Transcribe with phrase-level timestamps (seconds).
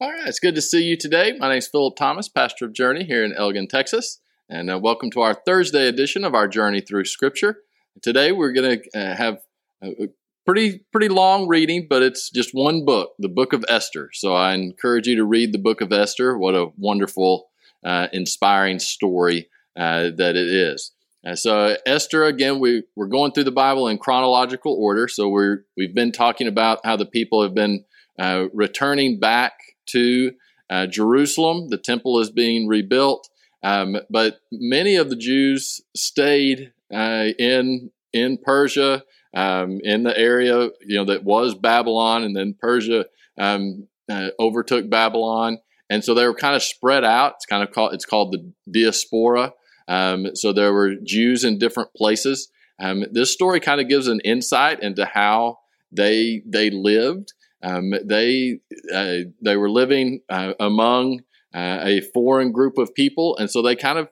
[0.00, 1.36] All right, it's good to see you today.
[1.38, 5.08] My name is Philip Thomas, pastor of Journey here in Elgin, Texas, and uh, welcome
[5.12, 7.58] to our Thursday edition of our Journey Through Scripture.
[8.02, 9.38] Today we're going to uh, have
[9.84, 10.08] a
[10.44, 14.10] pretty pretty long reading, but it's just one book, the Book of Esther.
[14.12, 16.36] So I encourage you to read the Book of Esther.
[16.36, 17.50] What a wonderful,
[17.86, 20.90] uh, inspiring story uh, that it is.
[21.24, 25.06] Uh, so Esther, again, we we're going through the Bible in chronological order.
[25.06, 27.84] So we're we've been talking about how the people have been
[28.18, 29.52] uh, returning back
[29.86, 30.32] to
[30.70, 31.68] uh, Jerusalem.
[31.68, 33.28] The temple is being rebuilt,
[33.62, 39.02] um, but many of the Jews stayed uh, in in Persia,
[39.34, 43.06] um, in the area you know that was Babylon, and then Persia
[43.38, 45.58] um, uh, overtook Babylon,
[45.90, 47.34] and so they were kind of spread out.
[47.36, 49.52] It's kind of called it's called the diaspora.
[49.86, 52.48] Um, so there were Jews in different places.
[52.80, 55.58] Um, this story kind of gives an insight into how
[55.92, 57.32] they they lived.
[57.64, 58.58] Um, they
[58.94, 61.20] uh, they were living uh, among
[61.54, 64.08] uh, a foreign group of people, and so they kind of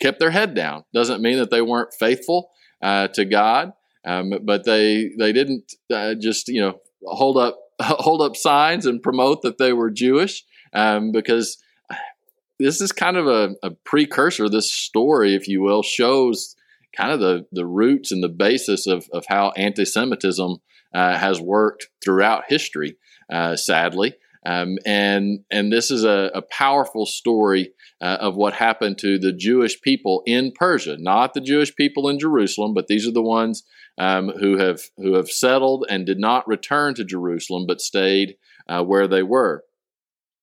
[0.00, 0.84] kept their head down.
[0.92, 2.50] Doesn't mean that they weren't faithful
[2.82, 3.72] uh, to God,
[4.04, 9.02] um, but they they didn't uh, just you know hold up hold up signs and
[9.02, 11.62] promote that they were Jewish um, because
[12.58, 14.48] this is kind of a, a, precursor.
[14.48, 16.56] This story, if you will, shows
[16.96, 20.56] kind of the the roots and the basis of of how anti-Semitism uh,
[20.94, 22.96] has worked throughout history,
[23.32, 24.14] uh, sadly.
[24.46, 29.32] Um, and and this is a, a powerful story uh, of what happened to the
[29.32, 33.64] Jewish people in Persia, not the Jewish people in Jerusalem, but these are the ones
[33.98, 38.36] um, who have who have settled and did not return to Jerusalem, but stayed
[38.68, 39.64] uh, where they were.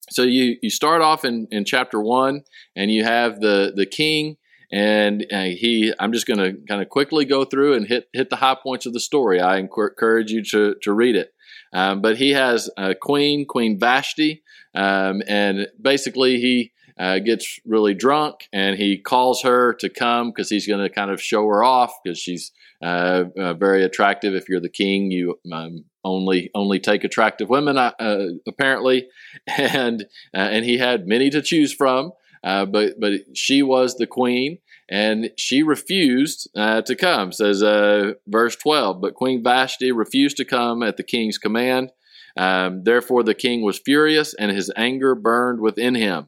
[0.10, 2.44] So you you start off in, in chapter one,
[2.76, 4.38] and you have the the king
[4.76, 8.30] and uh, he i'm just going to kind of quickly go through and hit hit
[8.30, 9.40] the high points of the story.
[9.40, 11.32] I encourage you to, to read it.
[11.74, 14.44] Um, but he has a queen queen vashti
[14.76, 20.50] um, and basically he uh, gets really drunk and he calls her to come because
[20.50, 22.52] he's going to kind of show her off because she's
[22.84, 24.34] uh, uh, very attractive.
[24.36, 29.08] If you're the king you um, only only take attractive women uh, apparently.
[29.48, 32.12] And uh, and he had many to choose from
[32.46, 34.60] uh, but but she was the queen,
[34.90, 37.32] and she refused uh, to come.
[37.32, 39.02] Says uh, verse twelve.
[39.02, 41.92] But Queen Vashti refused to come at the king's command.
[42.38, 46.28] Um, therefore, the king was furious, and his anger burned within him.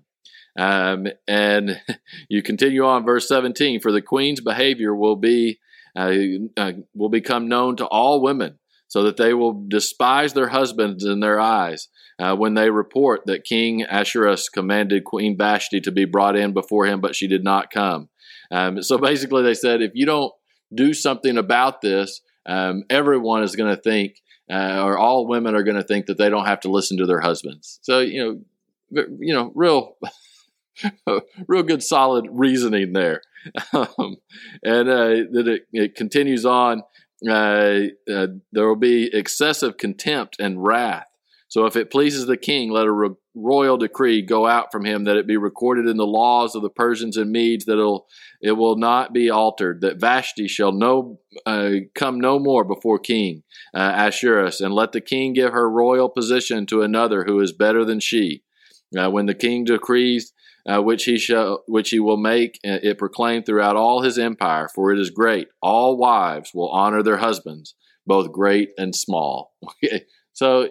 [0.57, 1.81] Um, and
[2.29, 3.79] you continue on, verse seventeen.
[3.79, 5.59] For the queen's behavior will be
[5.95, 6.13] uh,
[6.55, 11.19] uh, will become known to all women so that they will despise their husbands in
[11.19, 11.89] their eyes
[12.19, 16.85] uh, when they report that King Ahasuerus commanded Queen Vashti to be brought in before
[16.85, 18.09] him, but she did not come.
[18.51, 20.33] Um, so basically, they said, if you don't
[20.73, 24.15] do something about this, um, everyone is going to think,
[24.51, 27.05] uh, or all women are going to think that they don't have to listen to
[27.05, 27.79] their husbands.
[27.81, 28.43] So you
[28.91, 29.95] know, you know, real.
[31.47, 33.23] real good solid reasoning there
[33.73, 34.17] um,
[34.63, 36.83] and uh, that it, it continues on
[37.27, 41.06] uh, uh, there will be excessive contempt and wrath.
[41.49, 45.05] So if it pleases the king, let a re- royal decree go out from him
[45.05, 48.07] that it be recorded in the laws of the Persians and Medes that it'll,
[48.41, 53.43] it will not be altered, that Vashti shall no, uh, come no more before King
[53.73, 57.85] uh, Ahasuerus, and let the king give her royal position to another who is better
[57.85, 58.43] than she.
[58.97, 60.33] Uh, when the king decrees
[60.67, 64.69] uh, which he shall, which he will make uh, it proclaimed throughout all his empire,
[64.73, 65.47] for it is great.
[65.61, 67.75] All wives will honor their husbands,
[68.05, 69.53] both great and small.
[69.83, 70.69] Okay, so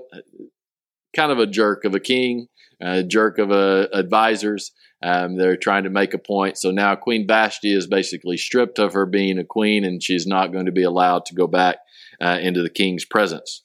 [1.17, 2.49] kind of a jerk of a king,
[2.81, 4.73] a jerk of a advisors.
[5.03, 6.59] Um, they're trying to make a point.
[6.59, 10.53] So now Queen Vashti is basically stripped of her being a queen, and she's not
[10.53, 11.77] going to be allowed to go back
[12.21, 13.63] uh, into the king's presence.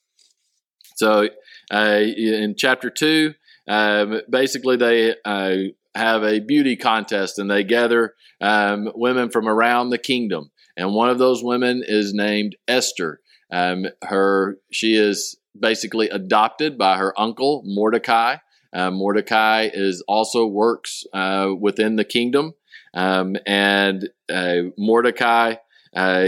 [0.95, 1.29] So
[1.71, 3.33] uh, in chapter two,
[3.67, 5.55] um, basically they uh,
[5.95, 10.51] have a beauty contest and they gather um, women from around the kingdom.
[10.77, 13.19] And one of those women is named Esther.
[13.51, 18.37] Um, her she is basically adopted by her uncle Mordecai.
[18.73, 22.53] Uh, Mordecai is also works uh, within the kingdom,
[22.93, 25.55] um, and uh, Mordecai
[25.95, 26.27] uh,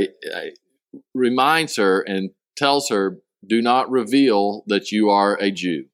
[1.14, 5.86] reminds her and tells her, "Do not reveal that you are a Jew."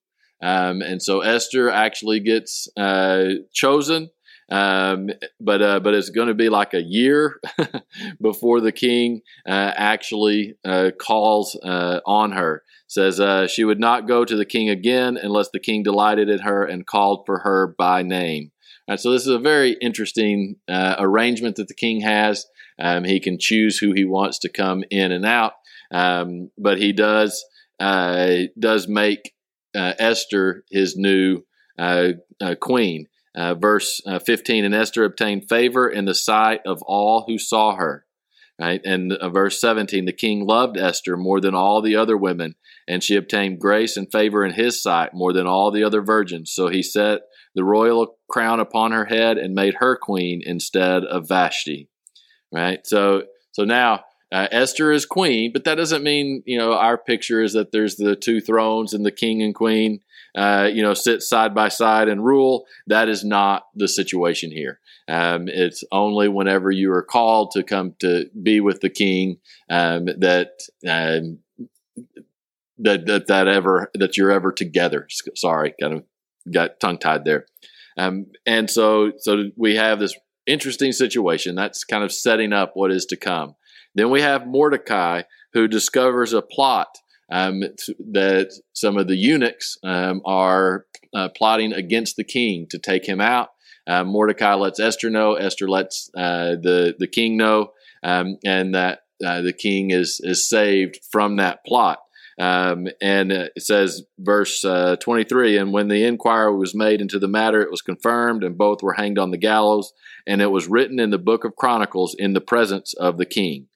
[0.42, 4.10] Um, and so Esther actually gets uh, chosen,
[4.50, 5.10] um,
[5.40, 7.40] but uh, but it's going to be like a year
[8.22, 10.56] before the king actually
[10.98, 12.64] calls on her.
[12.90, 16.40] Says uh, she would not go to the king again unless the king delighted in
[16.40, 18.52] her and called for her by name.
[18.88, 22.46] And so this is a very interesting arrangement that the king has.
[22.80, 25.54] Um, he can choose who he wants to come in and out,
[25.92, 27.46] um, but he does
[27.80, 29.34] does make
[29.76, 31.44] uh, Esther his new
[31.78, 33.08] uh, uh, queen.
[33.36, 37.76] Uh, verse uh, 15 And Esther obtained favor in the sight of all who saw
[37.76, 38.06] her.
[38.60, 38.82] Right?
[38.84, 42.56] And uh, verse 17 The king loved Esther more than all the other women,
[42.88, 46.52] and she obtained grace and favor in his sight more than all the other virgins.
[46.52, 47.22] So he set
[47.56, 51.90] the royal crown upon her head and made her queen instead of Vashti.
[52.52, 52.80] Right?
[52.86, 57.42] So, so now uh, Esther is queen, but that doesn't mean you know our picture
[57.42, 60.02] is that there's the two thrones and the king and queen,
[60.36, 62.66] uh, you know, sit side by side and rule.
[62.88, 64.80] That is not the situation here.
[65.08, 69.38] Um, it's only whenever you are called to come to be with the king
[69.70, 71.40] um, that, um,
[72.78, 75.08] that that that ever that you're ever together.
[75.36, 76.04] Sorry, kind of
[76.52, 77.48] got tongue tied there.
[77.98, 80.16] Um, and so so we have this
[80.46, 83.56] interesting situation that's kind of setting up what is to come.
[83.96, 86.88] Then we have Mordecai who discovers a plot
[87.32, 87.62] um,
[88.12, 93.22] that some of the eunuchs um, are uh, plotting against the king to take him
[93.22, 93.50] out.
[93.88, 95.34] Uh, Mordecai lets Esther know.
[95.36, 97.72] Esther lets uh, the the king know,
[98.04, 102.00] um, and that uh, the king is is saved from that plot.
[102.40, 107.28] Um, and it says, verse uh, 23 And when the inquiry was made into the
[107.28, 109.92] matter, it was confirmed, and both were hanged on the gallows.
[110.26, 113.68] And it was written in the book of Chronicles in the presence of the king.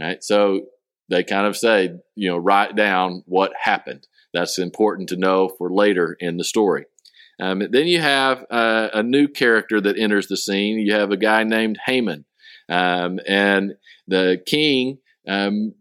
[0.00, 0.22] Right?
[0.22, 0.66] So
[1.08, 4.06] they kind of say, you know, write down what happened.
[4.34, 6.84] That's important to know for later in the story.
[7.40, 10.78] Um, then you have uh, a new character that enters the scene.
[10.78, 12.24] You have a guy named Haman.
[12.68, 13.74] Um, and
[14.06, 15.74] the king um,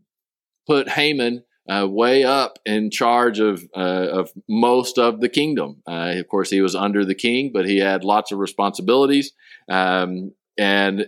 [0.68, 5.82] put Haman uh, way up in charge of uh, of most of the kingdom.
[5.86, 9.34] Uh, of course, he was under the king, but he had lots of responsibilities.
[9.70, 11.08] Um, and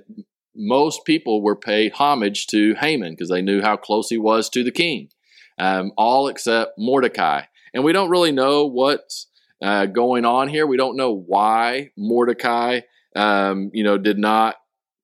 [0.59, 4.63] most people were paid homage to Haman because they knew how close he was to
[4.63, 5.09] the king,
[5.57, 7.43] um, all except Mordecai.
[7.73, 9.27] And we don't really know what's
[9.61, 10.67] uh, going on here.
[10.67, 12.81] We don't know why Mordecai,
[13.15, 14.55] um, you know, did not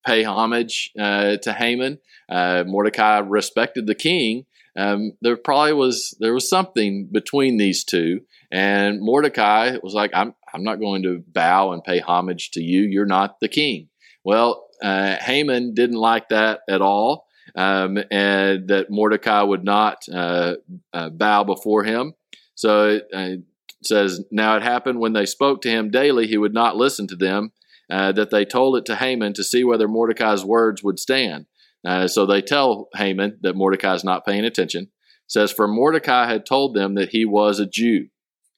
[0.05, 1.99] pay homage uh, to Haman.
[2.29, 4.45] Uh, Mordecai respected the king.
[4.77, 8.21] Um, there probably was there was something between these two,
[8.51, 12.81] and Mordecai was like, "I'm I'm not going to bow and pay homage to you.
[12.81, 13.87] You're not the king."
[14.25, 20.55] Well, uh, Haman didn't like that at all, um, and that Mordecai would not uh,
[20.93, 22.13] uh, bow before him.
[22.55, 23.41] So it, uh,
[23.83, 27.15] says, Now it happened when they spoke to him daily, he would not listen to
[27.15, 27.51] them,
[27.89, 31.45] uh, that they told it to Haman to see whether Mordecai's words would stand.
[31.85, 34.83] Uh, so they tell Haman that Mordecai is not paying attention.
[34.83, 34.89] It
[35.27, 38.07] says, For Mordecai had told them that he was a Jew.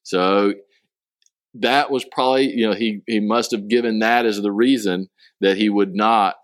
[0.03, 0.53] So
[1.55, 5.09] that was probably, you know, he, he must have given that as the reason
[5.41, 6.35] that he would not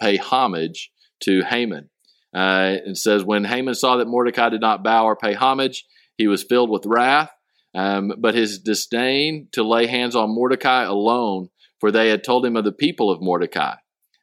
[0.00, 0.90] pay homage
[1.20, 1.90] to Haman.
[2.34, 5.84] Uh, it says, When Haman saw that Mordecai did not bow or pay homage,
[6.16, 7.30] he was filled with wrath.
[7.74, 11.48] Um, but his disdain to lay hands on Mordecai alone,
[11.80, 13.74] for they had told him of the people of Mordecai.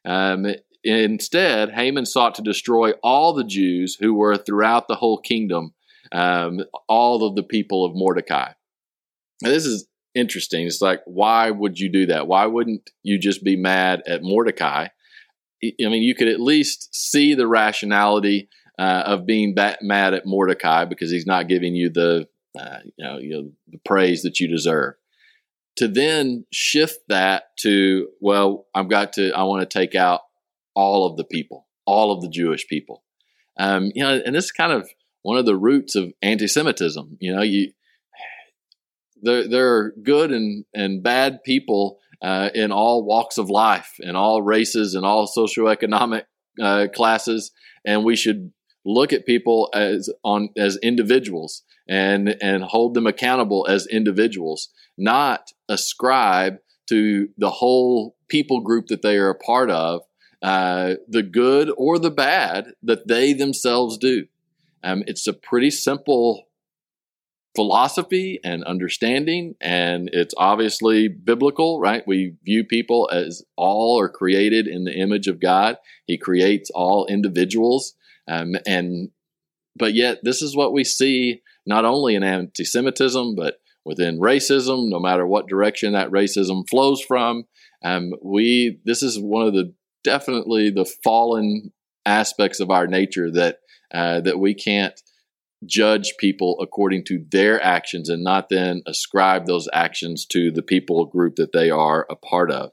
[0.06, 0.46] Um,
[0.82, 5.74] instead, Haman sought to destroy all the Jews who were throughout the whole kingdom,
[6.12, 8.52] um, all of the people of Mordecai.
[9.42, 10.66] Now, this is interesting.
[10.66, 12.26] It's like, why would you do that?
[12.26, 14.88] Why wouldn't you just be mad at Mordecai?
[15.64, 18.48] I mean, you could at least see the rationality
[18.78, 22.28] uh, of being mad at Mordecai because he's not giving you the,
[22.58, 24.94] uh, you, know, you know, the praise that you deserve.
[25.76, 30.20] To then shift that to, well, I've got to, I want to take out
[30.74, 33.04] all of the people, all of the Jewish people.
[33.58, 34.88] Um, you know, and this is kind of
[35.22, 37.16] one of the roots of anti-Semitism.
[37.20, 37.72] You know, you
[39.22, 44.16] there there are good and and bad people uh, in all walks of life, in
[44.16, 46.24] all races, and all socioeconomic
[46.60, 47.52] uh, classes,
[47.84, 48.52] and we should
[48.84, 55.52] look at people as on as individuals and and hold them accountable as individuals, not
[55.68, 56.56] ascribe
[56.88, 60.02] to the whole people group that they are a part of
[60.42, 64.26] uh, the good or the bad that they themselves do.
[64.82, 66.48] Um, it's a pretty simple
[67.54, 72.02] philosophy and understanding, and it's obviously biblical, right?
[72.06, 75.76] We view people as all are created in the image of God.
[76.06, 77.94] He creates all individuals,
[78.28, 79.10] um, and
[79.76, 84.88] but yet this is what we see not only in anti-Semitism, but within racism.
[84.88, 87.44] No matter what direction that racism flows from,
[87.84, 91.72] um, we this is one of the definitely the fallen
[92.04, 93.58] aspects of our nature that
[93.94, 95.00] uh, that we can't
[95.66, 101.04] judge people according to their actions and not then ascribe those actions to the people
[101.06, 102.72] group that they are a part of.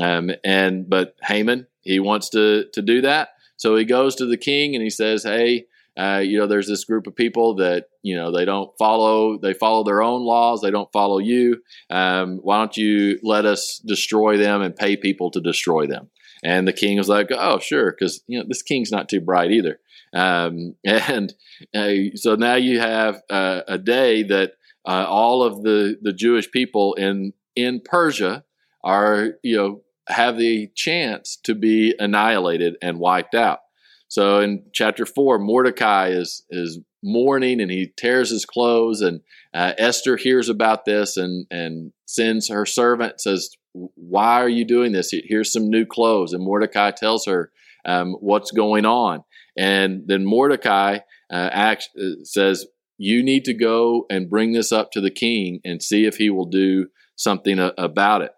[0.00, 4.36] Um, and but Haman, he wants to to do that, so he goes to the
[4.36, 8.16] king and he says, "Hey, uh, you know, there's this group of people that you
[8.16, 9.38] know they don't follow.
[9.38, 10.60] They follow their own laws.
[10.60, 11.62] They don't follow you.
[11.88, 16.10] Um, why don't you let us destroy them and pay people to destroy them?
[16.42, 19.52] And the king was like, "Oh, sure," because you know this king's not too bright
[19.52, 19.78] either.
[20.14, 21.34] Um, and
[21.74, 24.52] uh, so now you have uh, a day that
[24.86, 28.44] uh, all of the the Jewish people in in Persia
[28.82, 33.60] are you know have the chance to be annihilated and wiped out.
[34.08, 39.20] So in chapter four, Mordecai is is mourning and he tears his clothes, and
[39.52, 44.92] uh, Esther hears about this and and sends her servant says, "Why are you doing
[44.92, 45.12] this?
[45.12, 47.50] Here's some new clothes." And Mordecai tells her
[47.86, 49.24] um, what's going on,
[49.56, 50.98] and then Mordecai
[51.30, 52.66] uh, acts, uh, says,
[52.98, 56.30] "You need to go and bring this up to the king and see if he
[56.30, 58.32] will do something a- about it."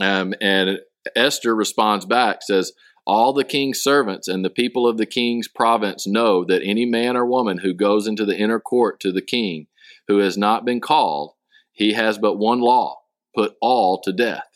[0.00, 0.80] Um, and
[1.16, 2.72] Esther responds back, says,
[3.06, 7.16] All the king's servants and the people of the king's province know that any man
[7.16, 9.66] or woman who goes into the inner court to the king
[10.06, 11.34] who has not been called,
[11.72, 13.00] he has but one law
[13.34, 14.48] put all to death,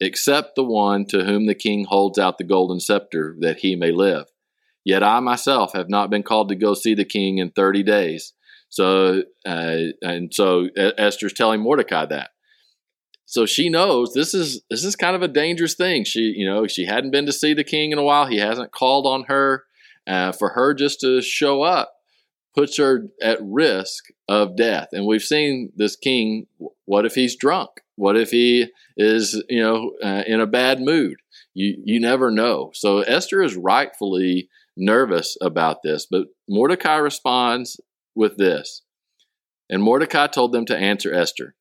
[0.00, 3.90] except the one to whom the king holds out the golden scepter that he may
[3.90, 4.26] live.
[4.84, 8.32] Yet I myself have not been called to go see the king in 30 days.
[8.68, 12.30] So, uh, and so Esther's telling Mordecai that
[13.32, 16.04] so she knows this is this is kind of a dangerous thing.
[16.04, 18.26] She you know she hadn't been to see the king in a while.
[18.26, 19.64] He hasn't called on her.
[20.06, 21.94] Uh, for her just to show up
[22.54, 24.88] puts her at risk of death.
[24.92, 26.46] And we've seen this king.
[26.84, 27.70] What if he's drunk?
[27.96, 28.66] What if he
[28.98, 31.16] is you know uh, in a bad mood?
[31.54, 32.72] You you never know.
[32.74, 37.80] So Esther is rightfully nervous about this, but Mordecai responds
[38.14, 38.82] with this.
[39.68, 41.54] And Mordecai told them to answer Esther.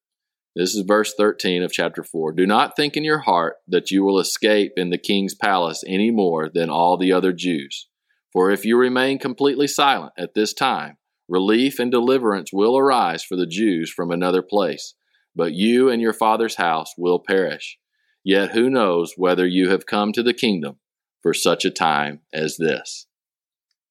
[0.56, 2.34] This is verse 13 of chapter 4.
[2.34, 6.12] Do not think in your heart that you will escape in the king's palace any
[6.12, 7.88] more than all the other Jews.
[8.34, 10.98] For if you remain completely silent at this time,
[11.30, 14.94] relief and deliverance will arise for the Jews from another place,
[15.34, 17.78] but you and your father's house will perish.
[18.24, 20.80] Yet who knows whether you have come to the kingdom
[21.22, 23.08] for such a time as this?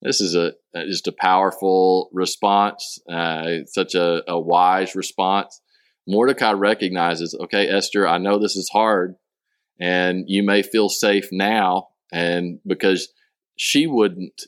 [0.03, 5.61] This is a just a powerful response, uh, such a, a wise response.
[6.07, 9.17] Mordecai recognizes, okay, Esther, I know this is hard
[9.79, 13.13] and you may feel safe now and because
[13.57, 14.43] she wouldn't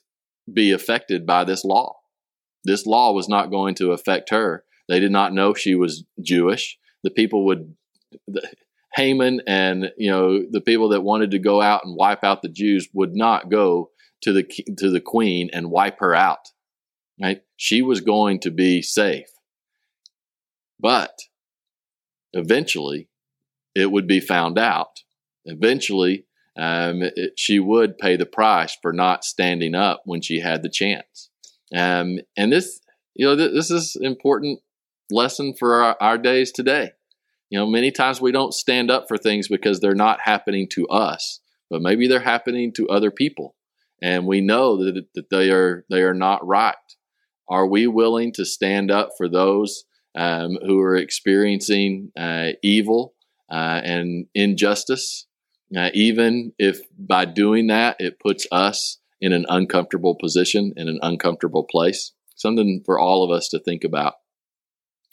[0.52, 1.96] be affected by this law.
[2.64, 4.64] This law was not going to affect her.
[4.88, 6.78] They did not know she was Jewish.
[7.02, 7.74] The people would
[8.94, 12.49] Haman and you know the people that wanted to go out and wipe out the
[12.49, 13.90] Jews would not go
[14.22, 14.44] to the
[14.78, 16.49] to the queen and wipe her out.
[17.20, 17.42] Right?
[17.56, 19.28] She was going to be safe.
[20.80, 21.16] But
[22.32, 23.08] eventually
[23.75, 25.00] it would be found out.
[25.44, 26.26] Eventually,
[26.58, 30.68] um, it, she would pay the price for not standing up when she had the
[30.68, 31.30] chance.
[31.75, 32.80] Um, and this,
[33.14, 34.61] you know, th- this is important
[35.11, 36.92] lesson for our, our days today.
[37.52, 40.88] You know, many times we don't stand up for things because they're not happening to
[40.88, 43.54] us, but maybe they're happening to other people,
[44.02, 46.75] and we know that, that they are they are not right.
[47.50, 49.85] Are we willing to stand up for those
[50.16, 53.12] um, who are experiencing uh, evil
[53.50, 55.26] uh, and injustice,
[55.76, 61.00] uh, even if by doing that it puts us in an uncomfortable position, in an
[61.02, 62.12] uncomfortable place.
[62.35, 64.14] Something for all of us to think about.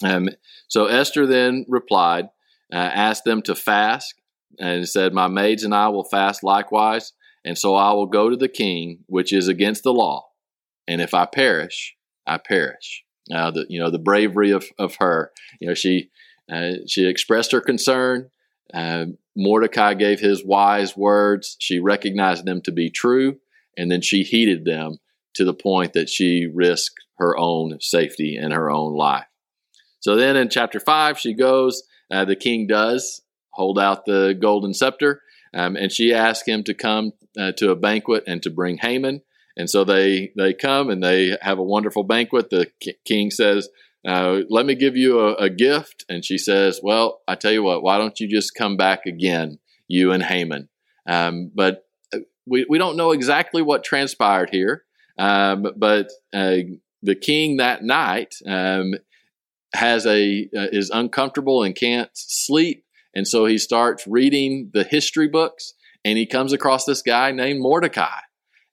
[0.04, 0.30] Um,
[0.68, 2.26] so Esther then replied,
[2.72, 4.16] uh, asked them to fast,
[4.60, 7.14] and said, My maids and I will fast likewise,
[7.46, 10.28] and so I will go to the king, which is against the law.
[10.88, 13.04] And if I perish, I perish.
[13.34, 15.32] Uh, the you know the bravery of, of her.
[15.60, 16.10] You know she
[16.52, 18.30] uh, she expressed her concern.
[18.74, 21.56] Uh, Mordecai gave his wise words.
[21.60, 23.38] She recognized them to be true,
[23.78, 24.98] and then she heeded them
[25.36, 29.29] to the point that she risked her own safety and her own life.
[30.00, 31.84] So then in chapter five, she goes.
[32.12, 35.22] Uh, the king does hold out the golden scepter,
[35.54, 39.22] um, and she asks him to come uh, to a banquet and to bring Haman.
[39.58, 42.50] And so they they come and they have a wonderful banquet.
[42.50, 42.72] The
[43.06, 43.68] king says,
[44.08, 47.64] uh, "Let me give you a, a, gift," and she says, "Well, I tell you
[47.64, 47.84] what.
[47.84, 50.70] Why don't you just come back again, you and Haman?"
[51.06, 54.86] Um, but uh, we we don't know exactly what transpired here.
[55.18, 56.60] Um, but uh,
[57.04, 58.94] the king that night um,
[59.74, 62.84] has a uh, is uncomfortable and can't sleep,
[63.14, 65.74] and so he starts reading the history books,
[66.04, 68.20] and he comes across this guy named Mordecai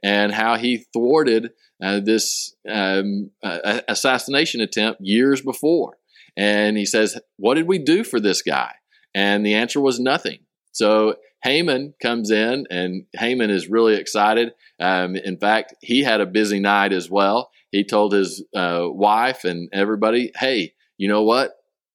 [0.03, 1.51] and how he thwarted
[1.83, 5.97] uh, this um, uh, assassination attempt years before.
[6.37, 8.73] And he says, What did we do for this guy?
[9.15, 10.41] And the answer was nothing.
[10.73, 14.53] So Haman comes in, and Haman is really excited.
[14.81, 17.51] Um, in fact, he had a busy night as well.
[17.71, 21.53] He told his uh, wife and everybody, "Hey, you know what?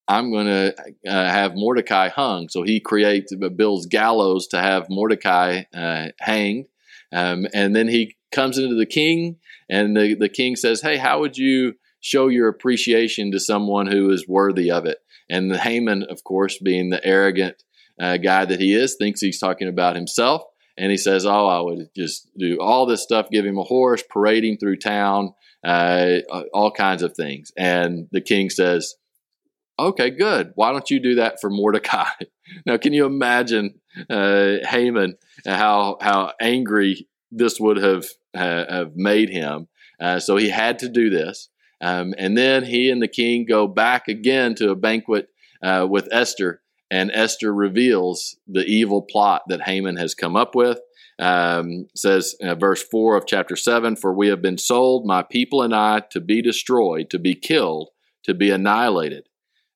[0.08, 0.76] I'm going to
[1.08, 6.68] uh, have Mordecai hung." So he creates uh, builds gallows to have Mordecai uh, hanged,
[7.12, 9.38] um, and then he comes into the king,
[9.70, 14.10] and the the king says, "Hey, how would you?" show your appreciation to someone who
[14.10, 14.98] is worthy of it.
[15.30, 17.64] And the Haman, of course, being the arrogant
[18.00, 20.42] uh, guy that he is, thinks he's talking about himself.
[20.78, 24.04] And he says, Oh, I would just do all this stuff, give him a horse,
[24.10, 26.20] parading through town, uh,
[26.54, 27.52] all kinds of things.
[27.58, 28.96] And the king says,
[29.80, 30.52] Okay, good.
[30.56, 32.06] Why don't you do that for Mordecai?
[32.66, 39.30] now, can you imagine uh, Haman, how, how angry this would have, uh, have made
[39.30, 39.68] him?
[40.00, 41.50] Uh, so he had to do this.
[41.82, 45.30] Um, and then he and the king go back again to a banquet
[45.64, 46.61] uh, with Esther,
[46.92, 50.80] and Esther reveals the evil plot that Haman has come up with.
[51.20, 55.62] Um, says uh, verse 4 of chapter 7 For we have been sold, my people
[55.62, 57.90] and I, to be destroyed, to be killed,
[58.24, 59.28] to be annihilated.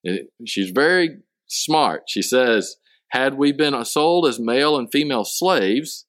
[0.04, 2.04] And she's very smart.
[2.08, 2.76] She says,
[3.10, 6.06] Had we been sold as male and female slaves,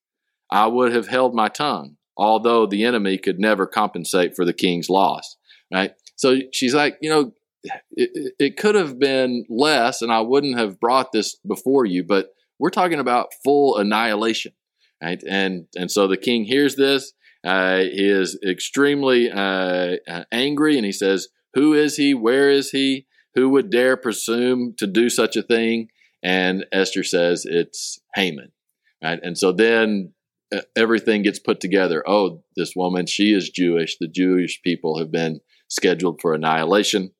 [0.51, 4.89] I would have held my tongue, although the enemy could never compensate for the king's
[4.89, 5.37] loss
[5.73, 5.91] right?
[6.15, 7.31] So she's like, you know,
[7.91, 12.29] it, it could have been less, and I wouldn't have brought this before you, but
[12.59, 14.53] we're talking about full annihilation,
[15.01, 15.21] right?
[15.27, 17.13] And and so the king hears this.
[17.43, 22.13] Uh, he is extremely uh, uh, angry, and he says, "Who is he?
[22.13, 23.05] Where is he?
[23.35, 25.89] Who would dare presume to do such a thing?"
[26.23, 28.51] And Esther says, "It's Haman."
[29.03, 29.19] Right?
[29.21, 30.13] And so then
[30.53, 32.03] uh, everything gets put together.
[32.07, 33.97] Oh, this woman, she is Jewish.
[33.97, 37.11] The Jewish people have been scheduled for annihilation.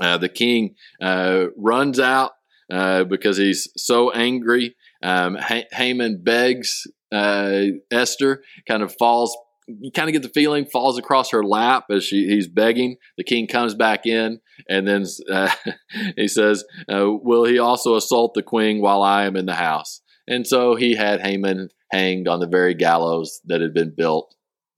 [0.00, 2.32] Uh, the king uh, runs out
[2.72, 4.76] uh, because he's so angry.
[5.02, 9.36] Um, ha- Haman begs uh, Esther, kind of falls.
[9.66, 12.96] You kind of get the feeling falls across her lap as she, he's begging.
[13.18, 15.50] The king comes back in, and then uh,
[16.16, 20.46] he says, "Will he also assault the queen while I am in the house?" And
[20.46, 24.34] so he had Haman hanged on the very gallows that had been built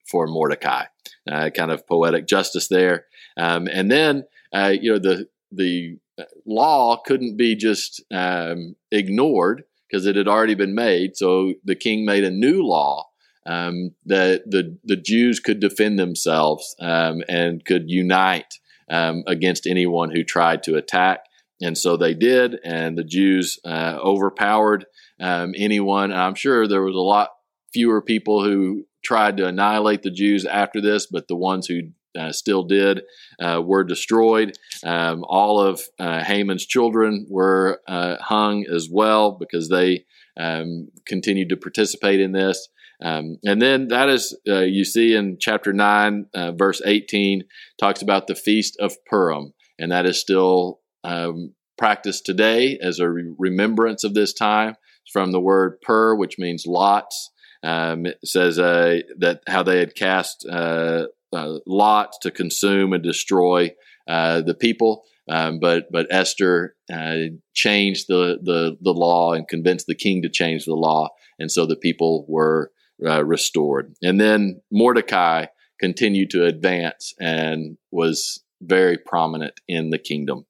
[0.09, 0.85] for Mordecai.
[1.29, 3.07] Kind of poetic justice there.
[3.37, 5.99] Um, and then, uh, you know, the the
[6.47, 11.17] law couldn't be just um, ignored because it had already been made.
[11.17, 13.09] So the king made a new law
[13.47, 18.55] um, that the the Jews could defend themselves um, and could unite
[18.89, 21.21] um, against anyone who tried to attack.
[21.63, 24.87] And so they did, and the Jews uh, overpowered
[25.21, 26.11] um, anyone.
[26.11, 27.31] And I'm sure there was a lot
[27.73, 32.33] fewer people who tried to annihilate the Jews after this, but the ones who uh,
[32.33, 33.03] still did
[33.41, 34.53] uh, were destroyed.
[34.85, 40.05] Um, all of uh, Haman's children were uh, hung as well because they
[40.39, 42.69] um, continued to participate in this.
[43.03, 47.45] Um, and then that is, uh, you see in chapter 9, uh, verse 18,
[47.79, 49.55] talks about the Feast of Purim.
[49.79, 54.75] And that is still um, practiced today as a re- remembrance of this time.
[55.05, 57.31] It's from the word pur, which means lots.
[57.63, 63.03] Um, it says uh, that how they had cast uh, uh, lots to consume and
[63.03, 63.73] destroy
[64.09, 65.05] uh, the people.
[65.29, 67.17] Um, but but Esther uh,
[67.55, 71.67] changed the, the the law and convinced the king to change the law, and so
[71.67, 72.73] the people were
[73.07, 73.95] uh, restored.
[74.03, 75.47] And then Mordecai
[75.79, 80.47] continued to advance and was very prominent in the kingdom.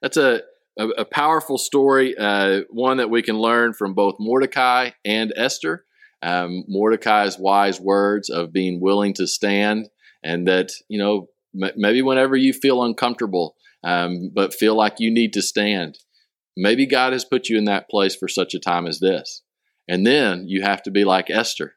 [0.00, 0.42] That's a
[0.78, 5.85] a, a powerful story, uh, one that we can learn from both Mordecai and Esther.
[6.26, 9.88] Um, Mordecai's wise words of being willing to stand,
[10.24, 15.12] and that, you know, m- maybe whenever you feel uncomfortable, um, but feel like you
[15.12, 15.98] need to stand,
[16.56, 19.42] maybe God has put you in that place for such a time as this.
[19.86, 21.74] And then you have to be like Esther,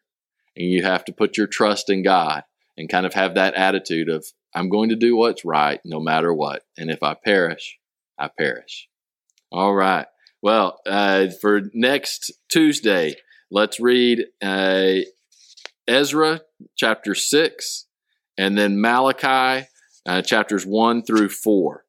[0.58, 2.44] and you have to put your trust in God
[2.76, 6.34] and kind of have that attitude of, I'm going to do what's right no matter
[6.34, 6.64] what.
[6.76, 7.78] And if I perish,
[8.18, 8.88] I perish.
[9.52, 10.08] All right.
[10.42, 13.16] Well, uh, for next Tuesday,
[13.52, 14.96] let's read uh,
[15.88, 16.42] Ezra
[16.76, 17.86] chapter 6
[18.38, 19.68] and then Malachi
[20.06, 21.86] uh, chapters 1 through 4.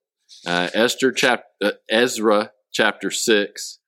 [0.46, 3.78] Uh, Esther chap- uh, Ezra chapter 6.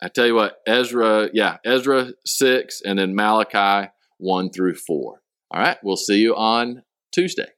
[0.00, 5.22] I tell you what, Ezra, yeah, Ezra 6 and then Malachi 1 through 4.
[5.52, 6.82] All right, we'll see you on
[7.12, 7.48] Tuesday.